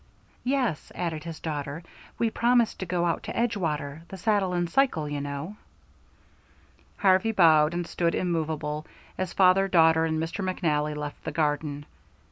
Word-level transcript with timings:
"Yes," 0.43 0.91
added 0.95 1.23
his 1.25 1.39
daughter, 1.41 1.83
"we 2.17 2.31
promised 2.31 2.79
to 2.79 2.87
go 2.87 3.05
out 3.05 3.21
to 3.21 3.33
Edgewater 3.37 4.01
the 4.07 4.17
Saddle 4.17 4.51
and 4.53 4.67
Cycle, 4.67 5.07
you 5.07 5.21
know." 5.21 5.57
Harvey 6.97 7.31
bowed 7.31 7.75
and 7.75 7.85
stood 7.85 8.15
immovable, 8.15 8.87
as 9.15 9.31
father, 9.31 9.67
daughter, 9.67 10.05
and 10.05 10.19
Mr. 10.19 10.43
McNally 10.43 10.97
left 10.97 11.23
the 11.23 11.31
garden. 11.31 11.85